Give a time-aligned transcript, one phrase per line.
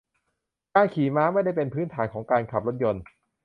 [0.73, 3.03] การขี่ม้าไม่ได้เป็นพื้นฐานของการขับรถยนต์